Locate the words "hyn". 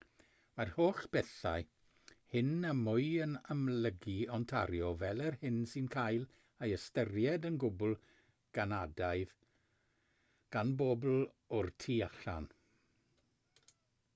2.35-2.63, 5.43-5.59